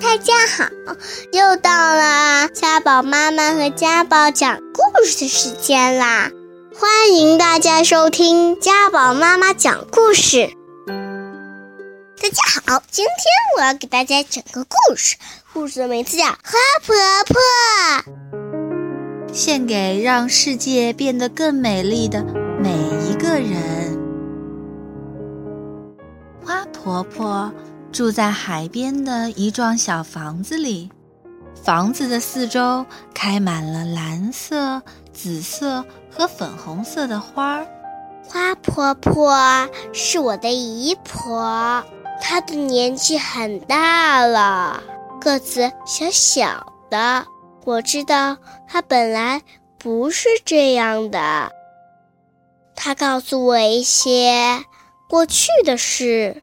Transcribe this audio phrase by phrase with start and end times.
[0.00, 0.68] 大家好，
[1.32, 6.30] 又到了家宝妈妈和家宝讲故事的时间啦！
[6.78, 10.50] 欢迎大家收听家宝妈妈讲故事。
[10.86, 13.14] 大家好，今天
[13.56, 15.16] 我要给大家讲个故事，
[15.54, 16.36] 故事的名字叫《花
[16.84, 16.94] 婆
[17.26, 17.40] 婆》，
[19.32, 22.22] 献给让世界变得更美丽的
[22.62, 22.70] 每
[23.08, 23.98] 一个人。
[26.44, 27.50] 花婆婆。
[27.96, 30.90] 住在海边的一幢小房子里，
[31.54, 34.82] 房子的四周开满了蓝色、
[35.14, 37.66] 紫色和粉红色的花儿。
[38.22, 41.82] 花婆婆是我的姨婆，
[42.20, 44.82] 她的年纪很大了，
[45.18, 47.24] 个子小小的。
[47.64, 48.36] 我知道
[48.68, 49.40] 她本来
[49.78, 51.50] 不是这样的。
[52.74, 54.62] 她告诉我一些
[55.08, 56.42] 过去的事。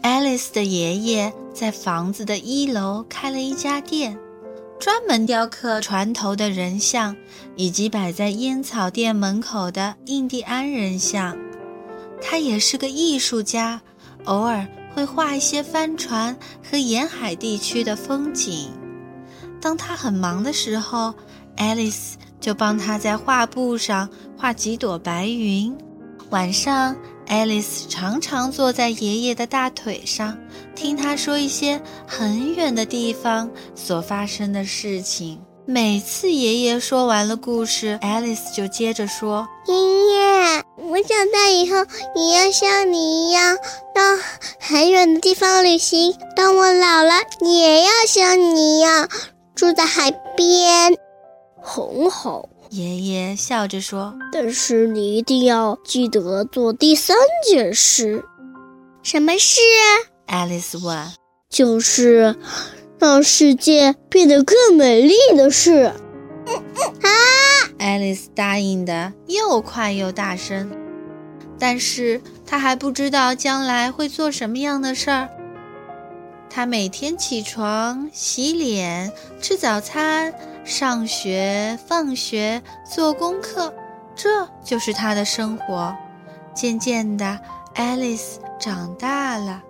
[0.00, 4.16] 爱丽丝的爷爷在房子的一楼开了一家店，
[4.78, 7.16] 专门雕刻船头的人像，
[7.56, 11.36] 以及摆在烟草店门口的印第安人像。
[12.22, 13.80] 他也是个艺术家，
[14.24, 18.70] 偶尔会画一些帆船和沿海地区的风景。
[19.60, 21.12] 当他很忙的时候，
[21.56, 25.76] 爱丽丝就帮他在画布上画几朵白云。
[26.30, 26.94] 晚上。
[27.28, 30.36] 爱丽丝常常坐在爷爷的大腿上，
[30.74, 35.38] 听他说一些很远的地方所发生的事情。
[35.66, 41.76] 每次爷爷说完了故事，爱丽丝就接着说：“爷爷，我长大以后
[42.14, 43.54] 也要像你一样
[43.94, 44.02] 到
[44.58, 46.14] 很远的地方旅行。
[46.34, 49.06] 当我老了，也要像你一样
[49.54, 50.96] 住在海边。”
[51.60, 52.48] 很好。
[52.70, 58.24] 爷爷笑着说：“但是你一定要记得做第三件事。
[59.02, 59.60] 什么事？”
[60.26, 61.12] 爱丽丝问。
[61.48, 62.36] “就是
[62.98, 65.92] 让世界变得更美丽的事。”
[66.46, 66.54] 嗯
[67.02, 67.08] 啊！
[67.78, 70.70] 爱丽丝答应的又快又大声，
[71.58, 75.28] 但是她还不知道将来会做什么样的事儿。
[76.50, 80.34] 她每天起床、洗脸、吃早餐。
[80.64, 83.72] 上学、放学、做功课，
[84.14, 85.96] 这就是她的生活。
[86.54, 87.40] 渐渐的，
[87.72, 89.62] 爱丽丝长大了。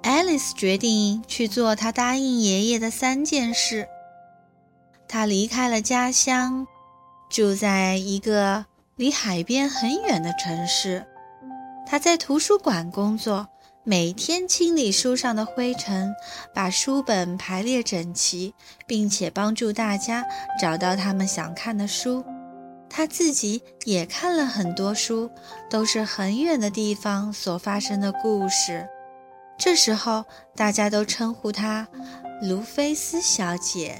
[0.00, 3.86] 爱丽丝决定去做她答应爷爷的三件事。
[5.06, 6.66] 她离开了家乡，
[7.28, 8.64] 住在一个
[8.96, 11.04] 离海边很远的城市。
[11.86, 13.46] 她在图书馆工作。
[13.84, 16.14] 每天清理书上的灰尘，
[16.54, 18.54] 把书本排列整齐，
[18.86, 20.24] 并且帮助大家
[20.60, 22.24] 找到他们想看的书。
[22.88, 25.28] 他自己也看了很多书，
[25.68, 28.86] 都是很远的地方所发生的故事。
[29.58, 31.88] 这时候，大家都称呼她
[32.40, 33.98] 卢菲斯小姐。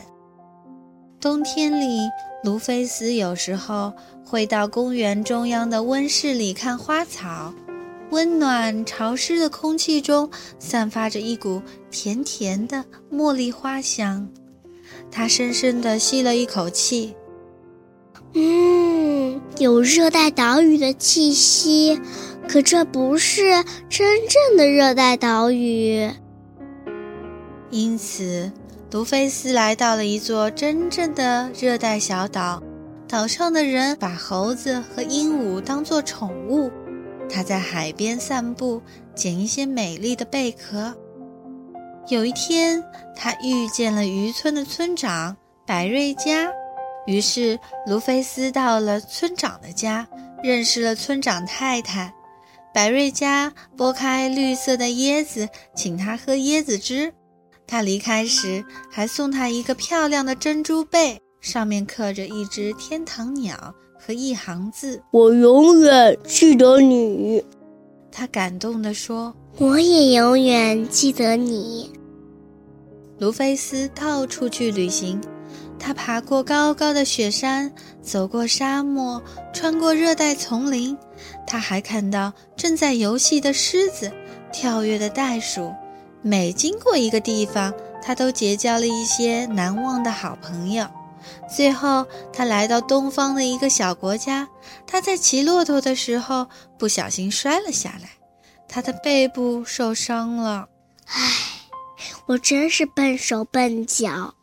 [1.20, 2.08] 冬天里，
[2.44, 3.92] 卢菲斯有时候
[4.24, 7.52] 会到公园中央的温室里看花草。
[8.12, 14.28] 温暖潮湿的空气中散发着一股甜甜的茉莉花香，
[15.10, 17.14] 他深深地吸了一口气，
[18.34, 21.98] 嗯，有热带岛屿的气息，
[22.46, 26.06] 可这不是真正的热带岛屿。
[27.70, 28.52] 因此，
[28.90, 32.62] 卢菲斯来到了一座真正的热带小岛，
[33.08, 36.70] 岛上的人把猴子和鹦鹉当作宠物。
[37.32, 38.82] 他在海边散步，
[39.14, 40.94] 捡一些美丽的贝壳。
[42.08, 42.84] 有一天，
[43.16, 45.36] 他遇见了渔村的村长
[45.66, 46.52] 百瑞家，
[47.06, 50.06] 于是卢菲斯到了村长的家，
[50.42, 52.12] 认识了村长太太。
[52.74, 57.14] 百瑞家剥开绿色的椰子，请他喝椰子汁。
[57.66, 63.74] 他离开时，还送他一个漂亮的珍珠贝，上面刻着一只天堂鸟。
[64.04, 67.44] 和一行字：“我永远记得你。”
[68.10, 71.88] 他感动地说：“我也永远记得你。”
[73.18, 75.20] 卢菲斯到处去旅行，
[75.78, 77.72] 他爬过高高的雪山，
[78.02, 79.22] 走过沙漠，
[79.52, 80.98] 穿过热带丛林。
[81.46, 84.10] 他还看到正在游戏的狮子，
[84.52, 85.72] 跳跃的袋鼠。
[86.22, 87.72] 每经过一个地方，
[88.02, 90.84] 他都结交了一些难忘的好朋友。
[91.54, 94.48] 最后，他来到东方的一个小国家。
[94.86, 96.46] 他在骑骆驼的时候
[96.78, 98.10] 不小心摔了下来，
[98.68, 100.66] 他的背部受伤了。
[101.06, 101.18] 唉，
[102.26, 104.34] 我真是笨手笨脚。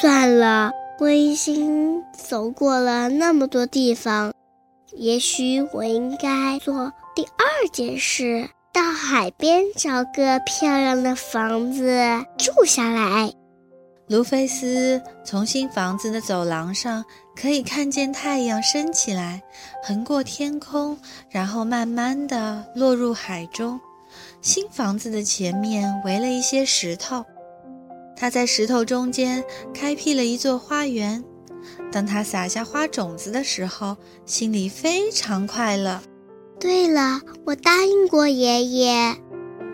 [0.00, 4.32] 算了，我已经走过了那么多地方，
[4.92, 13.32] 也许我应该做第二件事：到海边找个漂亮的房子住下来。
[14.10, 17.04] 卢菲斯从新房子的走廊上
[17.36, 19.40] 可以看见太阳升起来，
[19.84, 20.98] 横过天空，
[21.30, 23.78] 然后慢慢地落入海中。
[24.42, 27.24] 新房子的前面围了一些石头，
[28.16, 31.22] 他在石头中间开辟了一座花园。
[31.92, 33.96] 当他撒下花种子的时候，
[34.26, 36.00] 心里非常快乐。
[36.58, 39.16] 对了，我答应过爷爷，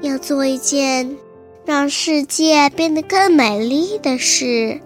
[0.03, 1.17] 要做一件。
[1.67, 4.81] 让世界变得更美丽的事，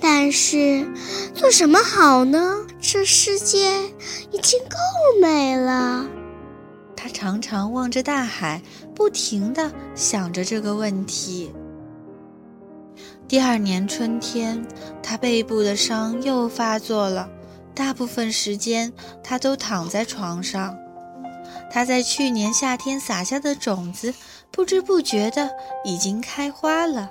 [0.00, 0.86] 但是
[1.34, 2.64] 做什么好呢？
[2.80, 3.82] 这世界
[4.30, 4.76] 已经够
[5.20, 6.06] 美了。
[6.94, 8.62] 他常常望着大海，
[8.94, 11.50] 不停地想着这个问题。
[13.26, 14.64] 第二年春天，
[15.02, 17.28] 他背部的伤又发作了，
[17.74, 18.92] 大部分时间
[19.24, 20.78] 他都躺在床上。
[21.68, 24.14] 他在去年夏天撒下的种子。
[24.52, 25.50] 不知不觉的
[25.84, 27.10] 已经开花了。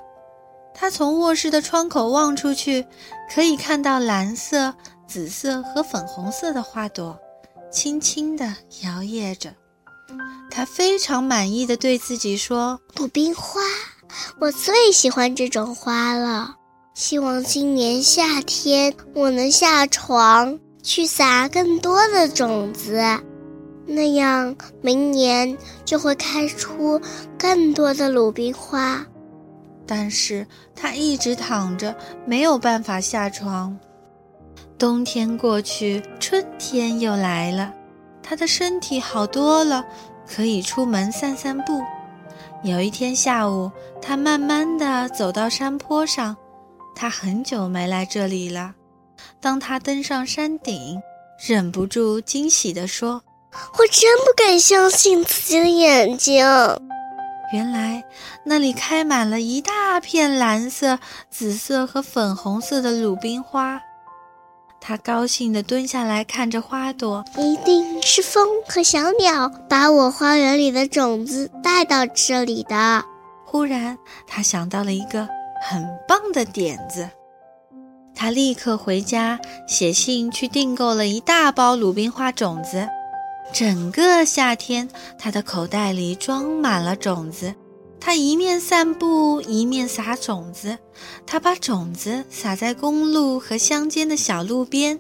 [0.73, 2.85] 他从卧室的窗口望出去，
[3.33, 4.73] 可以看到蓝色、
[5.07, 7.19] 紫色和粉红色的花朵，
[7.71, 8.45] 轻轻地
[8.83, 9.53] 摇曳着。
[10.49, 13.61] 他非常满意的对自己说：“鲁冰花，
[14.39, 16.55] 我最喜欢这种花了。
[16.93, 23.01] 希望今年夏天我能下床去撒更多的种子。”
[23.93, 26.99] 那样，明年就会开出
[27.38, 29.05] 更多的鲁冰花。
[29.85, 31.95] 但是他一直躺着，
[32.25, 33.77] 没有办法下床。
[34.77, 37.73] 冬天过去，春天又来了，
[38.23, 39.85] 他的身体好多了，
[40.27, 41.81] 可以出门散散步。
[42.63, 43.69] 有一天下午，
[44.01, 46.35] 他慢慢地走到山坡上，
[46.95, 48.73] 他很久没来这里了。
[49.39, 51.01] 当他登上山顶，
[51.45, 53.21] 忍不住惊喜地说。
[53.77, 56.45] 我真不敢相信自己的眼睛，
[57.53, 58.03] 原来
[58.45, 61.00] 那里开满了一大片蓝色、
[61.30, 63.81] 紫色和粉红色的鲁冰花。
[64.80, 73.03] 他高兴地蹲下来看着花朵，一定是风和小鸟把我花园里的种子带到这里的。
[73.45, 75.27] 忽然，他想到了一个
[75.62, 77.09] 很棒的点子，
[78.15, 82.88] 他立刻回家写信去订购了一大包鲁冰花种子。
[83.53, 84.88] 整个夏天，
[85.19, 87.53] 他的口袋里装满了种子。
[88.00, 90.77] 他一面散步，一面撒种子。
[91.27, 95.00] 他把种子撒在公路和乡间的小路边，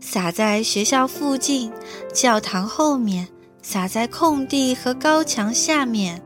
[0.00, 1.72] 撒在学校附近、
[2.12, 3.26] 教堂后面，
[3.62, 6.20] 撒在空地和高墙下面。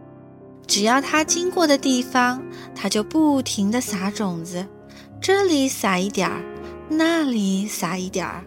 [0.66, 2.42] 只要他经过的地方，
[2.74, 4.66] 他就不停地撒种子。
[5.20, 6.42] 这里撒一点儿，
[6.88, 8.42] 那里撒一点儿。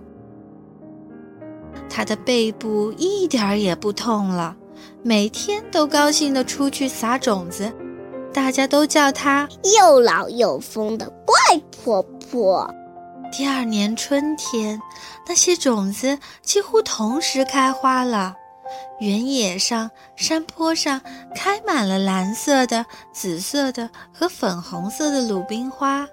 [2.00, 4.56] 他的背部一点儿也不痛了，
[5.04, 7.74] 每天都高兴地出去撒种子，
[8.34, 11.36] 大家都叫他又老又疯的怪
[11.84, 12.74] 婆婆。
[13.34, 14.82] 第二年春天，
[15.28, 18.34] 那些种子几乎同时开花了，
[19.02, 21.02] 原野上、山坡上
[21.36, 26.08] 开满了蓝色的、紫色的和粉红色的鲁冰花，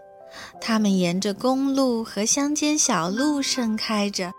[0.60, 4.32] 它们沿着公路和乡间小路盛开着。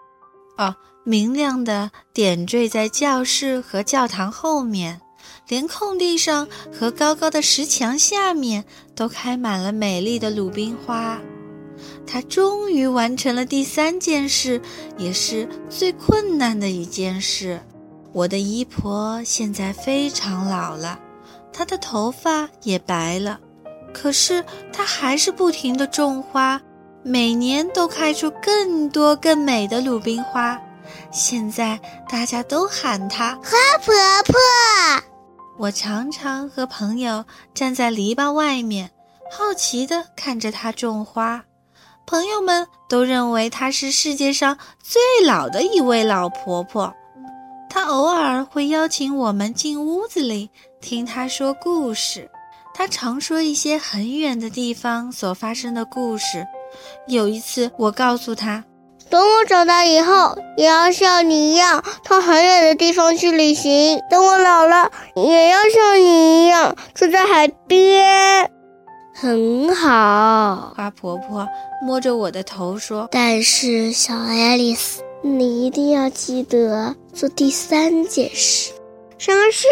[0.58, 0.76] 哦。
[1.08, 5.00] 明亮的点缀在教室和教堂后面，
[5.48, 11.18] 连空地上和高高的石墙下面都开满了美丽的鲁冰花。
[12.06, 14.62] 他终于完成了第三件事，
[14.98, 17.58] 也是最困难的一件事。
[18.12, 21.00] 我的姨婆现在非常老了，
[21.54, 23.40] 她的头发也白了，
[23.94, 26.62] 可是她还是不停地种花，
[27.02, 30.60] 每年都开出更多更美的鲁冰花。
[31.12, 33.52] 现在大家都喊她花
[33.84, 33.94] 婆
[34.26, 34.36] 婆。
[35.58, 38.92] 我常常和朋友站在篱笆外面，
[39.32, 41.44] 好奇地看着她种花。
[42.06, 46.94] 朋友们都认为她是世界上最老的一位老婆婆。
[47.70, 50.50] 她偶尔会邀请我们进屋子里
[50.80, 52.30] 听她说故事。
[52.74, 56.46] 她常说一些很远的地方所发生的故事。
[57.08, 58.64] 有一次，我告诉她。
[59.10, 64.00] 等我长大以后，也要像你一样到很远的地方去旅行。
[64.10, 68.52] 等我老了，也要像你一样住在海边。
[69.14, 70.74] 很好。
[70.76, 71.48] 花婆婆
[71.82, 78.72] 摸着我的头说：“但是，小爱丽丝，你一定要记得做第三件事。
[79.18, 79.66] 什么事？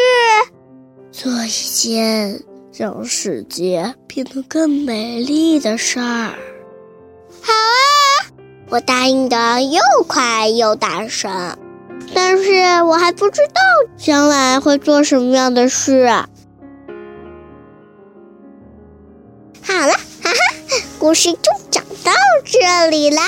[1.11, 2.41] 做一件
[2.73, 6.33] 让世界变得更美丽的事儿。”
[8.69, 11.57] 我答应的又快又大声。
[12.13, 13.61] 但是我还不知道
[13.97, 16.07] 将来会做什么样的事。
[19.67, 20.35] 好了，哈哈，
[20.99, 22.11] 故事就讲到
[22.43, 23.23] 这里啦。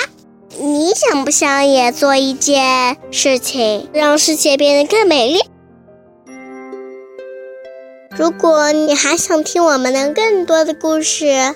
[0.59, 5.39] 你想不想也做一件事情，让世界变得更美丽？
[8.15, 11.55] 如果你还想听我们的更多的故事，